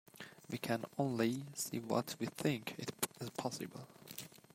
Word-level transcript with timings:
We 0.49 0.57
can 0.57 0.85
only 0.97 1.43
see 1.53 1.77
what 1.77 2.15
we 2.19 2.25
think 2.25 2.73
is 3.19 3.29
possible. 3.37 3.85